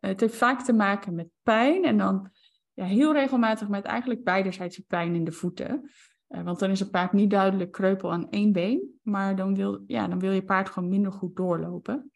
het 0.00 0.20
heeft 0.20 0.36
vaak 0.36 0.62
te 0.62 0.72
maken 0.72 1.14
met 1.14 1.28
pijn 1.42 1.84
en 1.84 1.98
dan 1.98 2.30
ja, 2.72 2.84
heel 2.84 3.12
regelmatig 3.12 3.68
met 3.68 3.84
eigenlijk 3.84 4.24
beiderzijds 4.24 4.78
pijn 4.78 5.14
in 5.14 5.24
de 5.24 5.32
voeten. 5.32 5.90
Uh, 6.28 6.42
want 6.42 6.58
dan 6.58 6.70
is 6.70 6.80
een 6.80 6.90
paard 6.90 7.12
niet 7.12 7.30
duidelijk 7.30 7.72
kreupel 7.72 8.12
aan 8.12 8.30
één 8.30 8.52
been, 8.52 8.98
maar 9.02 9.36
dan 9.36 9.54
wil, 9.54 9.84
ja, 9.86 10.08
dan 10.08 10.18
wil 10.18 10.32
je 10.32 10.44
paard 10.44 10.68
gewoon 10.68 10.88
minder 10.88 11.12
goed 11.12 11.36
doorlopen. 11.36 12.10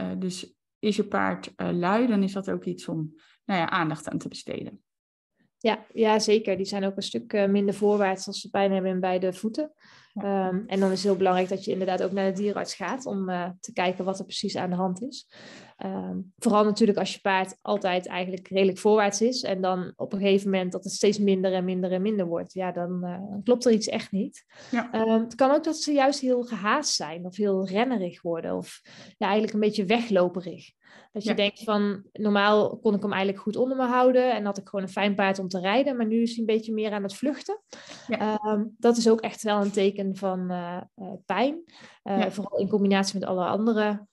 Uh, 0.00 0.12
dus 0.18 0.56
is 0.78 0.96
je 0.96 1.04
paard 1.04 1.52
uh, 1.56 1.70
lui, 1.70 2.06
dan 2.06 2.22
is 2.22 2.32
dat 2.32 2.50
ook 2.50 2.64
iets 2.64 2.88
om 2.88 3.14
nou 3.44 3.60
ja, 3.60 3.70
aandacht 3.70 4.08
aan 4.08 4.18
te 4.18 4.28
besteden. 4.28 4.82
Ja, 5.58 5.86
ja, 5.92 6.18
zeker. 6.18 6.56
Die 6.56 6.66
zijn 6.66 6.84
ook 6.84 6.96
een 6.96 7.02
stuk 7.02 7.48
minder 7.48 7.74
voorwaarts 7.74 8.26
als 8.26 8.40
ze 8.40 8.50
pijn 8.50 8.72
hebben 8.72 8.90
in 8.90 9.00
beide 9.00 9.32
voeten. 9.32 9.72
Um, 10.22 10.64
en 10.66 10.80
dan 10.80 10.90
is 10.90 10.96
het 10.96 11.02
heel 11.02 11.16
belangrijk 11.16 11.48
dat 11.48 11.64
je 11.64 11.70
inderdaad 11.70 12.02
ook 12.02 12.12
naar 12.12 12.32
de 12.32 12.40
dierenarts 12.40 12.74
gaat 12.74 13.06
om 13.06 13.28
uh, 13.28 13.48
te 13.60 13.72
kijken 13.72 14.04
wat 14.04 14.18
er 14.18 14.24
precies 14.24 14.56
aan 14.56 14.70
de 14.70 14.76
hand 14.76 15.02
is. 15.02 15.28
Um, 15.84 16.32
vooral 16.38 16.64
natuurlijk 16.64 16.98
als 16.98 17.14
je 17.14 17.20
paard 17.20 17.58
altijd 17.60 18.06
eigenlijk 18.06 18.48
redelijk 18.48 18.78
voorwaarts 18.78 19.20
is 19.20 19.42
en 19.42 19.60
dan 19.60 19.92
op 19.96 20.12
een 20.12 20.18
gegeven 20.18 20.50
moment 20.50 20.72
dat 20.72 20.84
het 20.84 20.92
steeds 20.92 21.18
minder 21.18 21.52
en 21.52 21.64
minder 21.64 21.92
en 21.92 22.02
minder 22.02 22.26
wordt, 22.26 22.52
ja, 22.52 22.72
dan 22.72 23.00
uh, 23.02 23.42
klopt 23.44 23.64
er 23.64 23.72
iets 23.72 23.88
echt 23.88 24.12
niet. 24.12 24.44
Ja. 24.70 24.94
Um, 24.94 25.22
het 25.22 25.34
kan 25.34 25.50
ook 25.50 25.64
dat 25.64 25.76
ze 25.76 25.92
juist 25.92 26.20
heel 26.20 26.42
gehaast 26.42 26.94
zijn 26.94 27.24
of 27.24 27.36
heel 27.36 27.66
rennerig 27.66 28.22
worden 28.22 28.56
of 28.56 28.80
ja, 29.18 29.26
eigenlijk 29.26 29.52
een 29.52 29.60
beetje 29.60 29.84
wegloperig. 29.84 30.72
Dat 31.12 31.22
je 31.22 31.28
ja. 31.28 31.36
denkt 31.36 31.64
van, 31.64 32.02
normaal 32.12 32.78
kon 32.78 32.94
ik 32.94 33.02
hem 33.02 33.12
eigenlijk 33.12 33.42
goed 33.42 33.56
onder 33.56 33.76
me 33.76 33.84
houden 33.84 34.34
en 34.34 34.44
had 34.44 34.58
ik 34.58 34.68
gewoon 34.68 34.84
een 34.84 34.90
fijn 34.90 35.14
paard 35.14 35.38
om 35.38 35.48
te 35.48 35.60
rijden, 35.60 35.96
maar 35.96 36.06
nu 36.06 36.22
is 36.22 36.30
hij 36.30 36.38
een 36.38 36.54
beetje 36.54 36.72
meer 36.72 36.92
aan 36.92 37.02
het 37.02 37.14
vluchten. 37.14 37.60
Ja. 38.06 38.40
Um, 38.46 38.74
dat 38.78 38.96
is 38.96 39.08
ook 39.08 39.20
echt 39.20 39.42
wel 39.42 39.60
een 39.60 39.70
teken 39.70 40.03
van 40.12 40.50
uh, 40.50 40.80
uh, 40.96 41.12
pijn, 41.26 41.62
uh, 42.04 42.18
ja. 42.18 42.30
vooral 42.30 42.58
in 42.58 42.68
combinatie 42.68 43.18
met 43.18 43.28
alle 43.28 43.44
andere 43.44 44.06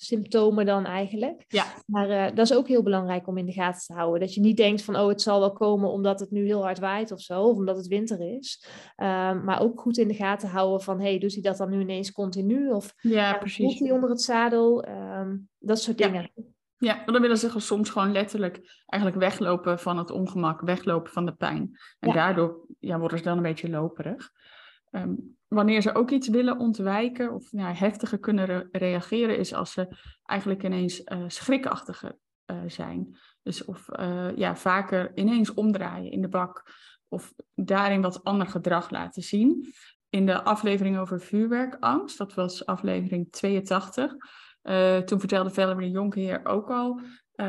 symptomen 0.00 0.66
dan 0.66 0.84
eigenlijk. 0.84 1.44
Ja. 1.48 1.64
Maar 1.86 2.34
dat 2.34 2.50
is 2.50 2.56
ook 2.56 2.68
heel 2.68 2.82
belangrijk 2.82 3.26
om 3.26 3.38
in 3.38 3.46
de 3.46 3.52
gaten 3.52 3.86
te 3.86 3.92
houden. 3.92 4.20
Dat 4.20 4.34
je 4.34 4.40
niet 4.40 4.56
denkt 4.56 4.82
van, 4.82 4.96
oh, 4.96 5.08
het 5.08 5.22
zal 5.22 5.40
wel 5.40 5.52
komen 5.52 5.90
omdat 5.90 6.20
het 6.20 6.30
nu 6.30 6.44
heel 6.44 6.62
hard 6.62 6.78
waait 6.78 7.12
of 7.12 7.20
zo, 7.20 7.42
of 7.42 7.56
omdat 7.56 7.76
het 7.76 7.86
winter 7.86 8.36
is. 8.36 8.66
Um, 8.96 9.44
maar 9.44 9.60
ook 9.60 9.80
goed 9.80 9.98
in 9.98 10.08
de 10.08 10.14
gaten 10.14 10.48
houden 10.48 10.80
van, 10.80 11.00
hey, 11.00 11.18
doet 11.18 11.32
hij 11.32 11.42
dat 11.42 11.56
dan 11.56 11.70
nu 11.70 11.80
ineens 11.80 12.12
continu? 12.12 12.70
Of 12.70 12.94
ja, 13.00 13.38
precies. 13.38 13.78
hij 13.78 13.90
onder 13.90 14.10
het 14.10 14.22
zadel? 14.22 14.88
Um, 14.88 15.48
dat 15.58 15.80
soort 15.80 15.98
dingen. 15.98 16.30
Ja, 16.76 17.04
dan 17.04 17.20
willen 17.20 17.38
ze 17.38 17.60
soms 17.60 17.90
gewoon 17.90 18.12
letterlijk 18.12 18.84
eigenlijk 18.86 19.22
weglopen 19.22 19.78
van 19.78 19.98
het 19.98 20.10
ongemak, 20.10 20.60
weglopen 20.60 21.12
van 21.12 21.26
de 21.26 21.34
pijn. 21.34 21.78
En 21.98 22.08
ja. 22.08 22.14
daardoor 22.14 22.66
ja, 22.78 22.98
worden 22.98 23.18
ze 23.18 23.24
dan 23.24 23.36
een 23.36 23.42
beetje 23.42 23.70
loperig. 23.70 24.30
Um, 24.90 25.37
wanneer 25.48 25.82
ze 25.82 25.94
ook 25.94 26.10
iets 26.10 26.28
willen 26.28 26.58
ontwijken 26.58 27.34
of 27.34 27.52
nou, 27.52 27.74
heftiger 27.74 28.18
kunnen 28.18 28.44
re 28.44 28.68
reageren, 28.72 29.38
is 29.38 29.54
als 29.54 29.72
ze 29.72 29.96
eigenlijk 30.24 30.62
ineens 30.62 31.00
uh, 31.04 31.24
schrikachtiger 31.26 32.18
uh, 32.46 32.56
zijn. 32.66 33.16
Dus 33.42 33.64
of 33.64 33.88
uh, 34.00 34.36
ja, 34.36 34.56
vaker 34.56 35.16
ineens 35.16 35.54
omdraaien 35.54 36.10
in 36.10 36.20
de 36.20 36.28
bak 36.28 36.62
of 37.08 37.34
daarin 37.54 38.00
wat 38.00 38.24
ander 38.24 38.46
gedrag 38.46 38.90
laten 38.90 39.22
zien. 39.22 39.72
In 40.08 40.26
de 40.26 40.42
aflevering 40.42 40.98
over 40.98 41.20
vuurwerkangst, 41.20 42.18
dat 42.18 42.34
was 42.34 42.66
aflevering 42.66 43.32
82, 43.32 44.14
uh, 44.62 44.96
toen 44.98 45.18
vertelde 45.18 45.50
Valerie 45.50 45.90
Jonkheer 45.90 46.44
ook 46.44 46.70
al 46.70 47.00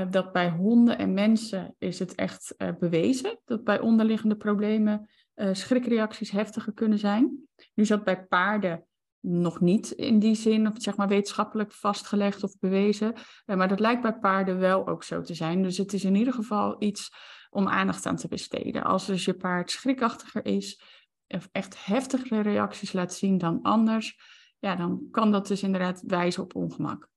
dat 0.09 0.31
bij 0.31 0.49
honden 0.49 0.97
en 0.97 1.13
mensen 1.13 1.75
is 1.77 1.99
het 1.99 2.15
echt 2.15 2.55
bewezen 2.79 3.39
dat 3.45 3.63
bij 3.63 3.79
onderliggende 3.79 4.35
problemen 4.35 5.09
schrikreacties 5.51 6.31
heftiger 6.31 6.73
kunnen 6.73 6.99
zijn. 6.99 7.47
Nu 7.73 7.85
zat 7.85 8.03
bij 8.03 8.25
paarden 8.25 8.83
nog 9.19 9.59
niet 9.59 9.91
in 9.91 10.19
die 10.19 10.35
zin, 10.35 10.67
of 10.67 10.73
zeg 10.77 10.95
maar 10.95 11.07
wetenschappelijk 11.07 11.71
vastgelegd 11.71 12.43
of 12.43 12.59
bewezen. 12.59 13.13
Uh, 13.45 13.55
maar 13.55 13.67
dat 13.67 13.79
lijkt 13.79 14.01
bij 14.01 14.19
paarden 14.19 14.59
wel 14.59 14.87
ook 14.87 15.03
zo 15.03 15.21
te 15.21 15.33
zijn. 15.33 15.63
Dus 15.63 15.77
het 15.77 15.93
is 15.93 16.03
in 16.03 16.15
ieder 16.15 16.33
geval 16.33 16.75
iets 16.79 17.11
om 17.49 17.67
aandacht 17.67 18.05
aan 18.05 18.15
te 18.15 18.27
besteden. 18.27 18.83
Als 18.83 19.05
dus 19.05 19.25
je 19.25 19.33
paard 19.33 19.71
schrikachtiger 19.71 20.45
is, 20.45 20.81
of 21.27 21.49
echt 21.51 21.85
heftigere 21.85 22.41
reacties 22.41 22.93
laat 22.93 23.13
zien 23.13 23.37
dan 23.37 23.61
anders, 23.61 24.19
ja, 24.59 24.75
dan 24.75 25.07
kan 25.11 25.31
dat 25.31 25.47
dus 25.47 25.63
inderdaad 25.63 26.03
wijzen 26.07 26.43
op 26.43 26.55
ongemak. 26.55 27.09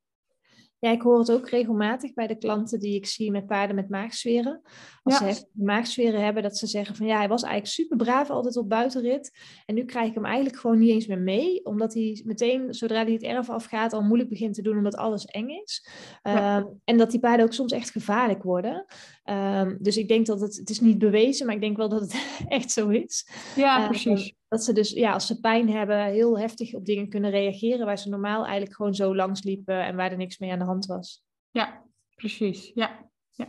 Ja, 0.83 0.91
ik 0.91 1.03
hoor 1.03 1.19
het 1.19 1.33
ook 1.33 1.49
regelmatig 1.49 2.15
bij 2.15 2.27
de 2.27 2.39
klanten 2.39 2.81
die 2.81 2.95
ik 2.95 3.07
zie 3.07 3.31
met 3.31 3.47
paarden 3.47 3.77
met 3.77 3.89
maagzweren. 3.89 4.61
Als 5.03 5.19
ja. 5.19 5.33
ze 5.33 5.47
maagzweren 5.53 6.25
hebben, 6.25 6.43
dat 6.43 6.59
ze 6.59 6.67
zeggen 6.67 6.97
van 6.97 7.07
ja, 7.07 7.17
hij 7.17 7.29
was 7.29 7.43
eigenlijk 7.43 7.73
super 7.73 7.97
braaf 7.97 8.31
altijd 8.31 8.57
op 8.57 8.69
buitenrit. 8.69 9.39
En 9.67 9.75
nu 9.75 9.85
krijg 9.85 10.09
ik 10.09 10.15
hem 10.15 10.25
eigenlijk 10.25 10.57
gewoon 10.57 10.79
niet 10.79 10.91
eens 10.91 11.07
meer 11.07 11.21
mee. 11.21 11.65
Omdat 11.65 11.95
hij 11.95 12.23
meteen, 12.25 12.75
zodra 12.75 13.03
hij 13.03 13.13
het 13.13 13.23
erf 13.23 13.51
afgaat, 13.51 13.93
al 13.93 14.03
moeilijk 14.03 14.29
begint 14.29 14.55
te 14.55 14.63
doen 14.63 14.77
omdat 14.77 14.97
alles 14.97 15.25
eng 15.25 15.49
is. 15.49 15.89
Ehm, 16.23 16.65
en 16.85 16.97
dat 16.97 17.11
die 17.11 17.21
paarden 17.21 17.47
ook 17.47 17.53
soms 17.53 17.73
echt 17.73 17.91
gevaarlijk 17.91 18.43
worden. 18.43 18.85
Um, 19.25 19.79
dus 19.81 19.97
ik 19.97 20.09
denk 20.09 20.27
dat 20.27 20.41
het, 20.41 20.57
het 20.57 20.71
is 20.71 20.81
niet 20.81 20.99
bewezen, 20.99 21.47
maar 21.47 21.55
ik 21.55 21.61
denk 21.61 21.77
wel 21.77 21.89
dat 21.89 22.01
het 22.01 22.15
echt 22.49 22.71
zo 22.71 22.89
is. 22.89 23.29
Ja, 23.57 23.79
ehm, 23.79 23.89
precies. 23.89 24.35
Dat 24.53 24.65
ze 24.65 24.73
dus, 24.73 24.91
ja, 24.91 25.13
als 25.13 25.27
ze 25.27 25.41
pijn 25.41 25.71
hebben, 25.71 26.05
heel 26.05 26.39
heftig 26.39 26.75
op 26.75 26.85
dingen 26.85 27.09
kunnen 27.09 27.31
reageren 27.31 27.87
waar 27.87 27.99
ze 27.99 28.09
normaal 28.09 28.45
eigenlijk 28.45 28.77
gewoon 28.77 28.95
zo 28.95 29.15
langs 29.15 29.43
liepen 29.43 29.85
en 29.85 29.97
waar 29.97 30.11
er 30.11 30.17
niks 30.17 30.39
mee 30.39 30.53
aan 30.53 30.59
de 30.59 30.65
hand 30.65 30.87
was. 30.87 31.25
Ja, 31.51 31.85
precies. 32.15 32.71
Ja. 32.75 33.11
ja. 33.31 33.49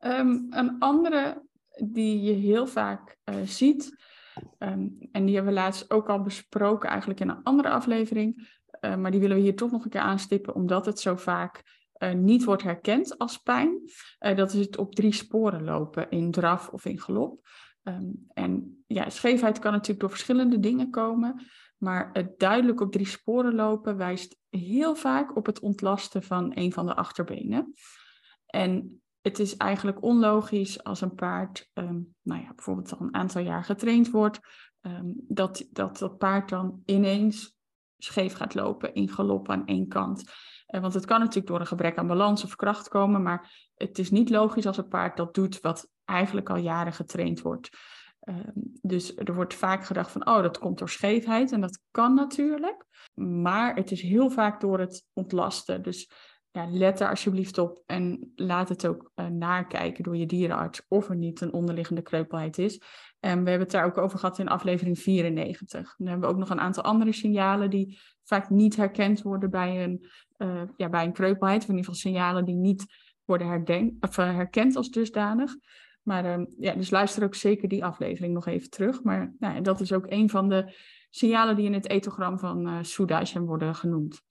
Um, 0.00 0.46
een 0.50 0.76
andere 0.78 1.46
die 1.84 2.22
je 2.22 2.32
heel 2.32 2.66
vaak 2.66 3.16
uh, 3.24 3.34
ziet, 3.44 3.96
um, 4.58 4.96
en 5.12 5.24
die 5.24 5.34
hebben 5.34 5.54
we 5.54 5.60
laatst 5.60 5.90
ook 5.90 6.08
al 6.08 6.22
besproken 6.22 6.88
eigenlijk 6.88 7.20
in 7.20 7.28
een 7.28 7.42
andere 7.42 7.68
aflevering, 7.68 8.48
uh, 8.80 8.96
maar 8.96 9.10
die 9.10 9.20
willen 9.20 9.36
we 9.36 9.42
hier 9.42 9.56
toch 9.56 9.70
nog 9.70 9.84
een 9.84 9.90
keer 9.90 10.00
aanstippen, 10.00 10.54
omdat 10.54 10.86
het 10.86 11.00
zo 11.00 11.16
vaak 11.16 11.62
uh, 11.98 12.12
niet 12.12 12.44
wordt 12.44 12.62
herkend 12.62 13.18
als 13.18 13.38
pijn. 13.38 13.80
dat 14.18 14.52
is 14.52 14.60
het 14.66 14.78
op 14.78 14.94
drie 14.94 15.12
sporen 15.12 15.64
lopen, 15.64 16.10
in 16.10 16.30
draf 16.30 16.68
of 16.68 16.84
in 16.84 17.00
galop. 17.00 17.48
Um, 17.88 18.26
en 18.32 18.84
ja, 18.86 19.10
scheefheid 19.10 19.58
kan 19.58 19.72
natuurlijk 19.72 20.00
door 20.00 20.10
verschillende 20.10 20.60
dingen 20.60 20.90
komen, 20.90 21.46
maar 21.76 22.10
het 22.12 22.38
duidelijk 22.38 22.80
op 22.80 22.92
drie 22.92 23.06
sporen 23.06 23.54
lopen 23.54 23.96
wijst 23.96 24.38
heel 24.48 24.94
vaak 24.94 25.36
op 25.36 25.46
het 25.46 25.60
ontlasten 25.60 26.22
van 26.22 26.52
een 26.54 26.72
van 26.72 26.86
de 26.86 26.94
achterbenen. 26.94 27.72
En 28.46 29.02
het 29.20 29.38
is 29.38 29.56
eigenlijk 29.56 30.02
onlogisch 30.02 30.84
als 30.84 31.00
een 31.00 31.14
paard, 31.14 31.70
um, 31.74 32.14
nou 32.22 32.42
ja, 32.42 32.54
bijvoorbeeld 32.54 32.98
al 32.98 33.06
een 33.06 33.14
aantal 33.14 33.42
jaar 33.42 33.64
getraind 33.64 34.10
wordt, 34.10 34.40
um, 34.80 35.14
dat, 35.28 35.68
dat 35.70 35.98
dat 35.98 36.18
paard 36.18 36.48
dan 36.48 36.82
ineens 36.84 37.56
scheef 37.98 38.32
gaat 38.32 38.54
lopen 38.54 38.94
in 38.94 39.08
galop 39.08 39.50
aan 39.50 39.66
één 39.66 39.88
kant. 39.88 40.32
Uh, 40.68 40.80
want 40.80 40.94
het 40.94 41.04
kan 41.04 41.18
natuurlijk 41.18 41.46
door 41.46 41.60
een 41.60 41.66
gebrek 41.66 41.98
aan 41.98 42.06
balans 42.06 42.44
of 42.44 42.56
kracht 42.56 42.88
komen, 42.88 43.22
maar 43.22 43.70
het 43.74 43.98
is 43.98 44.10
niet 44.10 44.30
logisch 44.30 44.66
als 44.66 44.76
een 44.76 44.88
paard 44.88 45.16
dat 45.16 45.34
doet 45.34 45.60
wat 45.60 45.88
eigenlijk 46.04 46.50
al 46.50 46.56
jaren 46.56 46.92
getraind 46.92 47.40
wordt. 47.40 47.70
Ehm, 48.20 48.50
dus 48.82 49.16
er 49.16 49.34
wordt 49.34 49.54
vaak 49.54 49.84
gedacht 49.84 50.10
van, 50.10 50.26
oh, 50.26 50.42
dat 50.42 50.58
komt 50.58 50.78
door 50.78 50.88
scheefheid. 50.88 51.52
En 51.52 51.60
dat 51.60 51.80
kan 51.90 52.14
natuurlijk. 52.14 52.84
Maar 53.14 53.74
het 53.74 53.90
is 53.90 54.02
heel 54.02 54.30
vaak 54.30 54.60
door 54.60 54.78
het 54.78 55.04
ontlasten. 55.12 55.82
Dus 55.82 56.10
let 56.64 57.00
er 57.00 57.08
alsjeblieft 57.08 57.58
op 57.58 57.82
en 57.86 58.32
laat 58.36 58.68
het 58.68 58.86
ook 58.86 59.10
uh, 59.14 59.26
nakijken 59.26 60.04
door 60.04 60.16
je 60.16 60.26
dierenarts 60.26 60.82
of 60.88 61.08
er 61.08 61.16
niet 61.16 61.40
een 61.40 61.52
onderliggende 61.52 62.02
kreupelheid 62.02 62.58
is. 62.58 62.80
En 63.20 63.42
we 63.42 63.50
hebben 63.50 63.68
het 63.68 63.70
daar 63.70 63.84
ook 63.84 63.98
over 63.98 64.18
gehad 64.18 64.38
in 64.38 64.48
aflevering 64.48 64.98
94. 64.98 65.94
Dan 65.96 66.06
hebben 66.06 66.28
we 66.28 66.34
ook 66.34 66.40
nog 66.40 66.50
een 66.50 66.60
aantal 66.60 66.82
andere 66.82 67.12
signalen 67.12 67.70
die 67.70 67.98
vaak 68.24 68.50
niet 68.50 68.76
herkend 68.76 69.22
worden 69.22 69.50
bij 69.50 69.84
een, 69.84 70.06
uh, 70.38 70.62
ja, 70.76 70.88
bij 70.88 71.04
een 71.04 71.12
kreupelheid. 71.12 71.62
Of 71.62 71.68
in 71.68 71.76
ieder 71.76 71.92
geval 71.92 72.10
signalen 72.10 72.44
die 72.44 72.54
niet 72.54 72.86
worden 73.24 73.46
herdenk, 73.46 74.04
of, 74.04 74.18
uh, 74.18 74.34
herkend 74.34 74.76
als 74.76 74.90
dusdanig. 74.90 75.56
Maar 76.02 76.38
uh, 76.38 76.46
ja, 76.58 76.74
dus 76.74 76.90
luister 76.90 77.24
ook 77.24 77.34
zeker 77.34 77.68
die 77.68 77.84
aflevering 77.84 78.34
nog 78.34 78.46
even 78.46 78.70
terug. 78.70 79.02
Maar 79.02 79.34
nou, 79.38 79.60
dat 79.60 79.80
is 79.80 79.92
ook 79.92 80.06
een 80.08 80.30
van 80.30 80.48
de 80.48 80.74
signalen 81.10 81.56
die 81.56 81.66
in 81.66 81.72
het 81.72 81.88
etogram 81.88 82.38
van 82.38 82.68
uh, 82.68 83.46
worden 83.46 83.74
genoemd. 83.74 84.22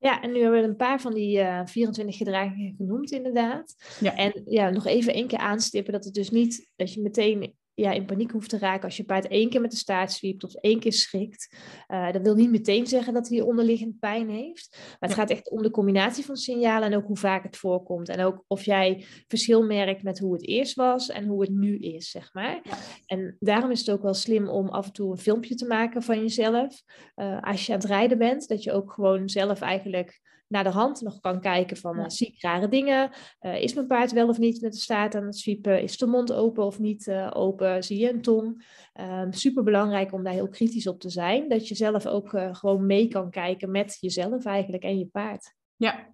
Ja, 0.00 0.22
en 0.22 0.32
nu 0.32 0.40
hebben 0.40 0.60
we 0.60 0.66
een 0.66 0.76
paar 0.76 1.00
van 1.00 1.14
die 1.14 1.38
uh, 1.38 1.60
24 1.64 2.16
gedragingen 2.16 2.74
genoemd, 2.76 3.10
inderdaad. 3.10 3.74
Ja. 4.00 4.16
En 4.16 4.42
ja, 4.44 4.70
nog 4.70 4.86
even 4.86 5.12
één 5.12 5.26
keer 5.26 5.38
aanstippen 5.38 5.92
dat 5.92 6.04
het 6.04 6.14
dus 6.14 6.30
niet 6.30 6.70
dat 6.76 6.94
je 6.94 7.00
meteen 7.00 7.54
ja, 7.78 7.92
in 7.92 8.04
paniek 8.04 8.30
hoeft 8.30 8.50
te 8.50 8.58
raken 8.58 8.84
als 8.84 8.96
je 8.96 9.04
paard 9.04 9.26
één 9.26 9.50
keer 9.50 9.60
met 9.60 9.70
de 9.70 9.76
staart 9.76 10.12
zwiept 10.12 10.44
of 10.44 10.54
één 10.54 10.80
keer 10.80 10.92
schrikt. 10.92 11.56
Uh, 11.88 12.12
dat 12.12 12.22
wil 12.22 12.34
niet 12.34 12.50
meteen 12.50 12.86
zeggen 12.86 13.14
dat 13.14 13.28
hij 13.28 13.40
onderliggend 13.40 13.98
pijn 13.98 14.30
heeft. 14.30 14.68
Maar 14.70 15.08
het 15.08 15.18
gaat 15.18 15.30
echt 15.30 15.50
om 15.50 15.62
de 15.62 15.70
combinatie 15.70 16.24
van 16.24 16.36
signalen 16.36 16.92
en 16.92 16.96
ook 16.96 17.06
hoe 17.06 17.16
vaak 17.16 17.42
het 17.42 17.56
voorkomt. 17.56 18.08
En 18.08 18.20
ook 18.20 18.44
of 18.46 18.64
jij 18.64 19.04
verschil 19.26 19.62
merkt 19.62 20.02
met 20.02 20.18
hoe 20.18 20.32
het 20.32 20.46
eerst 20.46 20.74
was 20.74 21.08
en 21.08 21.26
hoe 21.26 21.40
het 21.40 21.50
nu 21.50 21.78
is, 21.78 22.10
zeg 22.10 22.34
maar. 22.34 22.62
En 23.06 23.36
daarom 23.38 23.70
is 23.70 23.78
het 23.78 23.90
ook 23.90 24.02
wel 24.02 24.14
slim 24.14 24.48
om 24.48 24.68
af 24.68 24.86
en 24.86 24.92
toe 24.92 25.10
een 25.10 25.18
filmpje 25.18 25.54
te 25.54 25.66
maken 25.66 26.02
van 26.02 26.20
jezelf. 26.20 26.82
Uh, 27.16 27.40
als 27.40 27.66
je 27.66 27.72
aan 27.72 27.78
het 27.78 27.88
rijden 27.88 28.18
bent, 28.18 28.48
dat 28.48 28.62
je 28.62 28.72
ook 28.72 28.92
gewoon 28.92 29.28
zelf 29.28 29.60
eigenlijk 29.60 30.20
naar 30.48 30.64
de 30.64 30.70
hand 30.70 31.00
nog 31.00 31.20
kan 31.20 31.40
kijken 31.40 31.76
van 31.76 31.96
ja. 31.96 32.02
uh, 32.02 32.08
zie 32.08 32.26
ik 32.26 32.42
rare 32.42 32.68
dingen? 32.68 33.10
Uh, 33.40 33.62
is 33.62 33.74
mijn 33.74 33.86
paard 33.86 34.12
wel 34.12 34.28
of 34.28 34.38
niet 34.38 34.60
met 34.60 34.72
de 34.72 34.78
staart 34.78 35.14
aan 35.14 35.24
het 35.24 35.38
zwiepen? 35.38 35.82
Is 35.82 35.98
de 35.98 36.06
mond 36.06 36.32
open 36.32 36.64
of 36.64 36.78
niet 36.78 37.06
uh, 37.06 37.30
open? 37.32 37.84
Zie 37.84 37.98
je 37.98 38.12
een 38.12 38.22
tong? 38.22 38.66
Um, 39.00 39.32
Super 39.32 39.62
belangrijk 39.62 40.12
om 40.12 40.24
daar 40.24 40.32
heel 40.32 40.48
kritisch 40.48 40.86
op 40.86 41.00
te 41.00 41.10
zijn. 41.10 41.48
Dat 41.48 41.68
je 41.68 41.74
zelf 41.74 42.06
ook 42.06 42.30
gewoon 42.52 42.86
mee 42.86 43.08
kan 43.08 43.30
kijken 43.30 43.70
met 43.70 43.96
jezelf 44.00 44.44
eigenlijk 44.44 44.82
en 44.82 44.98
je 44.98 45.06
paard. 45.06 45.54
Ja, 45.76 46.08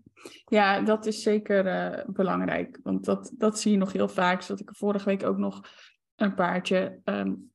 ja 0.45 0.81
dat 0.81 1.07
is 1.07 1.23
zeker 1.23 2.05
belangrijk. 2.07 2.81
Want 2.83 3.05
dat, 3.05 3.33
dat 3.37 3.61
zie 3.61 3.73
je 3.73 3.79
nog 3.79 3.93
heel 3.93 4.09
vaak. 4.09 4.43
Zodat 4.43 4.61
ik 4.61 4.77
vorige 4.77 5.05
week 5.05 5.25
ook 5.25 5.39
nog 5.39 5.61
een 6.15 6.35
paardje... 6.35 7.01
Um, 7.05 7.53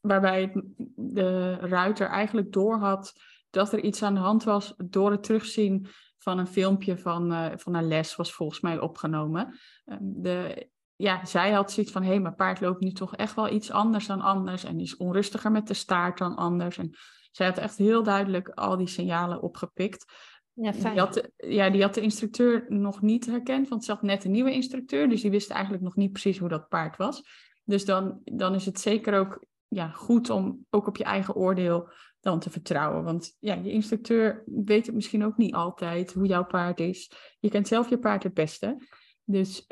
waarbij 0.00 0.62
de 0.94 1.54
ruiter 1.54 2.08
eigenlijk 2.08 2.52
doorhad 2.52 3.12
dat 3.50 3.72
er 3.72 3.80
iets 3.80 4.02
aan 4.02 4.14
de 4.14 4.20
hand 4.20 4.44
was 4.44 4.74
door 4.76 5.10
het 5.10 5.22
terugzien 5.22 5.86
van 6.26 6.38
een 6.38 6.46
filmpje 6.46 6.98
van, 6.98 7.32
uh, 7.32 7.46
van 7.56 7.74
een 7.74 7.88
les 7.88 8.16
was 8.16 8.32
volgens 8.32 8.60
mij 8.60 8.78
opgenomen. 8.78 9.58
Um, 9.84 9.98
de, 10.00 10.68
ja, 10.96 11.24
zij 11.24 11.52
had 11.52 11.72
zoiets 11.72 11.92
van, 11.92 12.02
hé, 12.02 12.08
hey, 12.08 12.20
mijn 12.20 12.34
paard 12.34 12.60
loopt 12.60 12.80
nu 12.80 12.92
toch 12.92 13.16
echt 13.16 13.34
wel 13.34 13.50
iets 13.50 13.70
anders 13.70 14.06
dan 14.06 14.20
anders 14.20 14.64
en 14.64 14.80
is 14.80 14.96
onrustiger 14.96 15.52
met 15.52 15.66
de 15.66 15.74
staart 15.74 16.18
dan 16.18 16.36
anders. 16.36 16.78
En 16.78 16.96
zij 17.30 17.46
had 17.46 17.58
echt 17.58 17.76
heel 17.76 18.02
duidelijk 18.02 18.48
al 18.48 18.76
die 18.76 18.88
signalen 18.88 19.42
opgepikt. 19.42 20.12
Ja, 20.52 20.72
fijn. 20.72 20.92
Die 20.92 21.02
had, 21.02 21.14
de, 21.14 21.32
ja, 21.36 21.70
die 21.70 21.82
had 21.82 21.94
de 21.94 22.00
instructeur 22.00 22.64
nog 22.68 23.02
niet 23.02 23.26
herkend, 23.26 23.68
want 23.68 23.84
ze 23.84 23.92
had 23.92 24.02
net 24.02 24.24
een 24.24 24.30
nieuwe 24.30 24.52
instructeur, 24.52 25.08
dus 25.08 25.20
die 25.20 25.30
wist 25.30 25.50
eigenlijk 25.50 25.82
nog 25.82 25.96
niet 25.96 26.12
precies 26.12 26.38
hoe 26.38 26.48
dat 26.48 26.68
paard 26.68 26.96
was. 26.96 27.22
Dus 27.64 27.84
dan, 27.84 28.20
dan 28.24 28.54
is 28.54 28.66
het 28.66 28.80
zeker 28.80 29.18
ook 29.18 29.44
ja, 29.68 29.88
goed 29.88 30.30
om 30.30 30.66
ook 30.70 30.86
op 30.86 30.96
je 30.96 31.04
eigen 31.04 31.34
oordeel 31.34 31.90
dan 32.26 32.40
te 32.40 32.50
vertrouwen. 32.50 33.04
Want 33.04 33.36
ja, 33.38 33.54
je 33.54 33.70
instructeur 33.70 34.42
weet 34.46 34.86
het 34.86 34.94
misschien 34.94 35.24
ook 35.24 35.36
niet 35.36 35.54
altijd 35.54 36.12
hoe 36.12 36.26
jouw 36.26 36.44
paard 36.44 36.80
is. 36.80 37.12
Je 37.40 37.48
kent 37.48 37.68
zelf 37.68 37.88
je 37.88 37.98
paard 37.98 38.22
het 38.22 38.34
beste. 38.34 38.76
Dus 39.24 39.66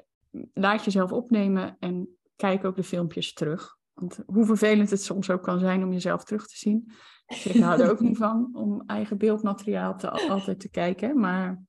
laat 0.53 0.85
jezelf 0.85 1.13
opnemen 1.13 1.77
en 1.81 2.09
kijk 2.37 2.65
ook 2.65 2.77
de 2.77 2.83
filmpjes 2.83 3.33
terug. 3.33 3.77
Want 3.93 4.23
hoe 4.27 4.45
vervelend 4.45 4.91
het 4.91 5.03
soms 5.03 5.31
ook 5.31 5.43
kan 5.43 5.59
zijn 5.59 5.85
om 5.85 5.93
jezelf 5.93 6.25
terug 6.25 6.47
te 6.47 6.57
zien. 6.57 6.93
Ik 7.45 7.61
hou 7.61 7.81
er 7.81 7.91
ook 7.91 8.01
niet 8.01 8.17
van 8.17 8.51
om 8.53 8.83
eigen 8.87 9.19
beeldmateriaal 9.19 9.97
te, 9.97 10.11
altijd 10.11 10.61
te 10.61 10.71
kijken. 10.71 11.21
Maar... 11.21 11.63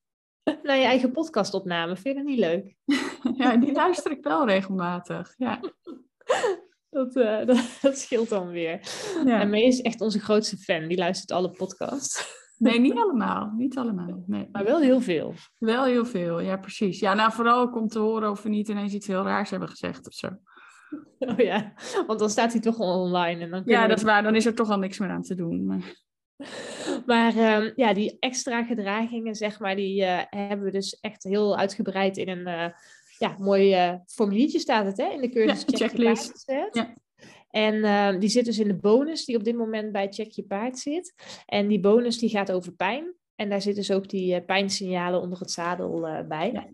Naar 0.63 0.77
je 0.77 0.83
eigen 0.83 1.11
podcastopname, 1.11 1.95
vind 1.95 2.17
je 2.17 2.23
dat 2.23 2.23
niet 2.23 2.39
leuk? 2.39 2.75
ja, 3.41 3.57
die 3.57 3.71
luister 3.73 4.11
ik 4.11 4.23
wel 4.23 4.45
regelmatig. 4.45 5.33
Ja. 5.37 5.59
Dat, 6.95 7.15
uh, 7.25 7.45
dat, 7.81 7.97
scheelt 7.97 8.29
dan 8.29 8.49
weer. 8.49 8.79
Ja. 9.25 9.39
En 9.39 9.49
May 9.49 9.61
is 9.61 9.81
echt 9.81 10.01
onze 10.01 10.19
grootste 10.19 10.57
fan. 10.57 10.87
Die 10.87 10.97
luistert 10.97 11.31
alle 11.31 11.51
podcasts. 11.51 12.23
Nee, 12.57 12.79
niet 12.79 12.97
allemaal. 12.97 13.53
Niet 13.57 13.77
allemaal. 13.77 14.23
Nee. 14.27 14.49
Maar 14.51 14.63
wel 14.63 14.79
heel 14.79 15.01
veel. 15.01 15.33
Wel 15.57 15.85
heel 15.85 16.05
veel, 16.05 16.39
ja, 16.39 16.57
precies. 16.57 16.99
Ja, 16.99 17.13
nou, 17.13 17.31
vooral 17.31 17.61
ook 17.61 17.75
om 17.75 17.87
te 17.87 17.99
horen 17.99 18.29
of 18.29 18.43
we 18.43 18.49
niet 18.49 18.69
ineens 18.69 18.93
iets 18.93 19.07
heel 19.07 19.23
raars 19.23 19.49
hebben 19.49 19.69
gezegd 19.69 20.07
of 20.07 20.13
zo. 20.13 20.29
Oh 21.19 21.37
ja, 21.37 21.73
want 22.07 22.19
dan 22.19 22.29
staat 22.29 22.51
hij 22.51 22.61
toch 22.61 22.79
al 22.79 23.01
online. 23.01 23.41
En 23.41 23.49
dan 23.49 23.61
ja, 23.65 23.87
dat 23.87 23.97
is 23.97 24.03
waar. 24.03 24.23
Dan 24.23 24.35
is 24.35 24.45
er 24.45 24.55
toch 24.55 24.69
al 24.69 24.77
niks 24.77 24.99
meer 24.99 25.09
aan 25.09 25.21
te 25.21 25.35
doen. 25.35 25.65
Maar, 25.65 25.93
maar 27.05 27.61
um, 27.61 27.71
ja, 27.75 27.93
die 27.93 28.17
extra 28.19 28.63
gedragingen, 28.63 29.35
zeg 29.35 29.59
maar, 29.59 29.75
die 29.75 30.01
uh, 30.01 30.21
hebben 30.29 30.65
we 30.65 30.71
dus 30.71 30.99
echt 30.99 31.23
heel 31.23 31.57
uitgebreid 31.57 32.17
in 32.17 32.29
een... 32.29 32.47
Uh, 32.47 32.65
ja, 33.17 33.35
mooi 33.39 33.87
uh, 33.87 33.93
formuliertje 34.05 34.59
staat 34.59 34.85
het 34.85 34.97
hè, 34.97 35.09
in 35.09 35.21
de 35.21 35.29
cursus 35.29 35.63
ja, 35.65 35.77
Check 35.77 35.77
checklist. 35.77 36.43
Ja. 36.71 36.93
En 37.49 37.75
uh, 37.75 38.19
die 38.19 38.29
zit 38.29 38.45
dus 38.45 38.59
in 38.59 38.67
de 38.67 38.75
bonus 38.75 39.25
die 39.25 39.37
op 39.37 39.43
dit 39.43 39.55
moment 39.55 39.91
bij 39.91 40.07
Check 40.11 40.31
Je 40.31 40.43
Paard 40.43 40.79
zit. 40.79 41.13
En 41.45 41.67
die 41.67 41.79
bonus 41.79 42.17
die 42.17 42.29
gaat 42.29 42.51
over 42.51 42.71
pijn. 42.71 43.13
En 43.35 43.49
daar 43.49 43.61
zitten 43.61 43.83
dus 43.83 43.95
ook 43.95 44.09
die 44.09 44.35
uh, 44.35 44.45
pijnsignalen 44.45 45.21
onder 45.21 45.39
het 45.39 45.51
zadel 45.51 46.25
bij. 46.27 46.51
Ja. 46.51 46.67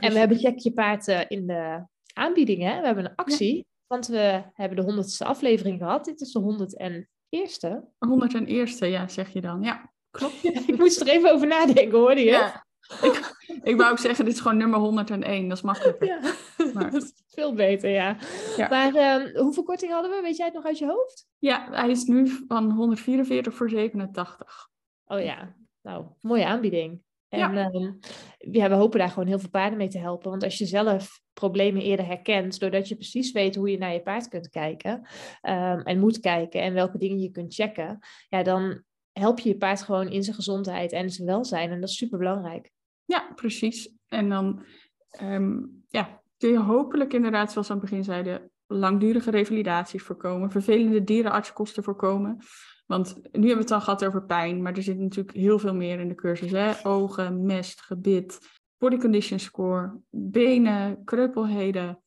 En 0.00 0.12
we 0.12 0.18
hebben 0.18 0.38
Check 0.38 0.58
Je 0.58 0.72
Paard 0.72 1.06
in 1.28 1.46
de 1.46 1.86
aanbiedingen. 2.12 2.80
We 2.80 2.86
hebben 2.86 3.04
een 3.04 3.14
actie, 3.14 3.66
want 3.86 4.06
we 4.06 4.42
hebben 4.52 4.76
de 4.76 4.84
honderdste 4.84 5.24
aflevering 5.24 5.78
gehad. 5.78 6.04
Dit 6.04 6.20
is 6.20 6.32
de 6.32 7.06
eerste? 7.28 7.84
101ste, 7.98 8.86
ja, 8.86 9.08
zeg 9.08 9.32
je 9.32 9.40
dan. 9.40 9.62
Ja, 9.62 9.92
klopt. 10.10 10.44
ik 10.68 10.78
moest 10.78 11.00
er 11.00 11.08
even 11.08 11.32
over 11.32 11.46
nadenken, 11.46 11.98
hoorde 11.98 12.20
je? 12.20 12.30
Ja. 12.30 12.63
Ik, 13.02 13.32
ik 13.62 13.76
wou 13.76 13.90
ook 13.90 13.98
zeggen, 13.98 14.24
dit 14.24 14.34
is 14.34 14.40
gewoon 14.40 14.56
nummer 14.56 14.78
101. 14.78 15.48
Dat 15.48 15.56
is 15.56 15.62
makkelijker. 15.62 16.06
Ja, 16.06 16.20
Maar- 16.74 16.90
dat 16.90 17.02
is 17.02 17.12
veel 17.26 17.54
beter, 17.54 17.90
ja. 17.90 18.16
Ja. 18.56 18.68
Maar 18.68 18.94
ehm, 18.94 19.36
hoeveel 19.42 19.62
korting 19.62 19.92
hadden 19.92 20.10
we? 20.10 20.20
Weet 20.22 20.36
jij 20.36 20.46
het 20.46 20.54
nog 20.54 20.64
uit 20.64 20.78
je 20.78 20.86
hoofd? 20.86 21.26
Ja, 21.38 21.68
hij 21.70 21.90
is 21.90 22.04
nu 22.04 22.28
van 22.48 22.70
144 22.70 23.54
voor 23.54 23.68
87. 23.70 24.68
Oh 25.06 25.20
ja, 25.20 25.54
nou, 25.82 26.06
mooie 26.20 26.46
aanbieding. 26.46 27.02
En 27.28 27.38
Ja. 27.38 27.52
ehm, 27.70 27.92
ja, 28.38 28.68
we 28.68 28.74
hopen 28.74 28.98
daar 28.98 29.08
gewoon 29.08 29.28
heel 29.28 29.38
veel 29.38 29.48
paarden 29.50 29.78
mee 29.78 29.88
te 29.88 29.98
helpen. 29.98 30.30
Want 30.30 30.42
als 30.42 30.58
je 30.58 30.66
zelf 30.66 31.20
problemen 31.32 31.82
eerder 31.82 32.06
herkent, 32.06 32.60
doordat 32.60 32.88
je 32.88 32.94
precies 32.94 33.32
weet 33.32 33.54
hoe 33.54 33.70
je 33.70 33.78
naar 33.78 33.92
je 33.92 34.02
paard 34.02 34.28
kunt 34.28 34.48
kijken 34.48 35.06
ehm, 35.40 35.78
en 35.80 35.98
moet 35.98 36.20
kijken 36.20 36.60
en 36.62 36.74
welke 36.74 36.98
dingen 36.98 37.20
je 37.20 37.30
kunt 37.30 37.54
checken, 37.54 37.98
ja, 38.28 38.42
dan 38.42 38.82
help 39.14 39.38
je 39.38 39.48
je 39.48 39.56
paard 39.56 39.82
gewoon 39.82 40.08
in 40.08 40.22
zijn 40.22 40.36
gezondheid 40.36 40.92
en 40.92 41.10
zijn 41.10 41.28
welzijn. 41.28 41.70
En 41.70 41.80
dat 41.80 41.88
is 41.88 41.96
super 41.96 42.18
belangrijk. 42.18 42.70
Ja, 43.04 43.32
precies. 43.34 43.94
En 44.08 44.28
dan 44.28 44.64
ehm, 45.10 45.58
ja, 45.88 46.22
kun 46.36 46.50
je 46.50 46.58
hopelijk 46.58 47.12
inderdaad, 47.12 47.52
zoals 47.52 47.68
we 47.68 47.72
aan 47.72 47.80
het 47.80 47.88
begin 47.90 48.04
zeiden, 48.04 48.50
langdurige 48.66 49.30
revalidaties 49.30 50.02
voorkomen, 50.02 50.50
vervelende 50.50 51.04
dierenartskosten 51.04 51.82
voorkomen. 51.82 52.38
Want 52.86 53.14
nu 53.16 53.22
hebben 53.30 53.40
we 53.40 53.54
het 53.54 53.68
dan 53.68 53.82
gehad 53.82 54.04
over 54.04 54.24
pijn, 54.24 54.62
maar 54.62 54.76
er 54.76 54.82
zit 54.82 54.98
natuurlijk 54.98 55.36
heel 55.36 55.58
veel 55.58 55.74
meer 55.74 56.00
in 56.00 56.08
de 56.08 56.14
cursus. 56.14 56.50
Hè? 56.50 56.72
Ogen, 56.82 57.46
mest, 57.46 57.80
gebit, 57.80 58.38
body 58.78 58.96
condition 58.96 59.38
score, 59.38 60.00
benen, 60.10 61.04
kreupelheden. 61.04 62.02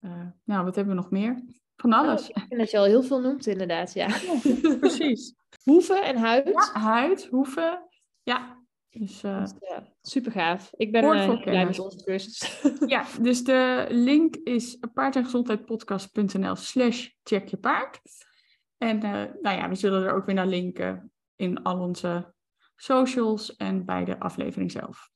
Eh, 0.00 0.26
nou, 0.44 0.64
wat 0.64 0.74
hebben 0.74 0.94
we 0.94 1.00
nog 1.00 1.10
meer? 1.10 1.44
Van 1.76 1.92
alles. 1.92 2.28
Ik 2.28 2.44
vind 2.48 2.60
dat 2.60 2.70
je 2.70 2.78
al 2.78 2.84
heel 2.84 3.02
veel 3.02 3.20
noemt, 3.20 3.46
inderdaad. 3.46 3.92
Ja. 3.92 4.06
Precies. 4.80 5.34
Hoeven 5.62 6.04
en 6.04 6.16
huid. 6.16 6.48
Ja, 6.48 6.80
huid, 6.80 7.26
hoeven. 7.26 7.88
Ja, 8.22 8.64
dus 8.90 9.22
eh, 9.22 9.40
Dus, 9.40 9.52
ja, 9.60 9.92
super 10.02 10.32
gaaf. 10.32 10.70
Ik 10.76 10.92
ben 10.92 11.04
eh, 11.04 11.42
blij 11.42 11.66
met 11.66 11.78
onze 11.78 12.04
cursus. 12.04 12.62
Ja, 12.86 13.04
dus 13.20 13.44
de 13.44 13.86
link 13.88 14.36
is 14.36 14.78
paard-en-gezondheidpodcast.nl 14.92 16.56
slash 16.56 17.08
check 17.22 17.48
je 17.48 17.56
paard. 17.56 18.00
En 18.78 19.02
eh, 19.02 19.12
nou 19.40 19.56
ja, 19.56 19.68
we 19.68 19.74
zullen 19.74 20.02
er 20.04 20.14
ook 20.14 20.26
weer 20.26 20.34
naar 20.34 20.46
linken 20.46 21.12
in 21.36 21.62
al 21.62 21.78
onze 21.78 22.34
socials 22.76 23.56
en 23.56 23.84
bij 23.84 24.04
de 24.04 24.18
aflevering 24.18 24.70
zelf. 24.70 25.10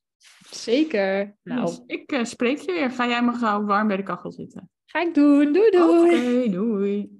Zeker. 0.49 1.37
Nou, 1.43 1.65
Dus 1.65 1.81
ik 1.85 2.11
eh, 2.11 2.23
spreek 2.23 2.57
je 2.57 2.71
weer. 2.71 2.91
Ga 2.91 3.07
jij 3.07 3.23
maar 3.23 3.33
gauw 3.33 3.63
warm 3.63 3.87
bij 3.87 3.97
de 3.97 4.03
kachel 4.03 4.31
zitten. 4.31 4.69
Ga 4.91 5.01
ik 5.01 5.13
doen. 5.13 5.53
Doei 5.53 5.71
doei. 5.71 6.49
Doei. 6.49 7.18